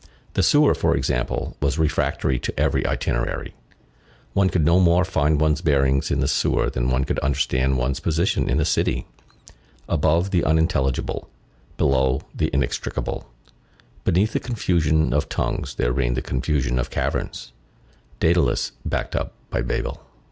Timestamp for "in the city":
8.49-9.05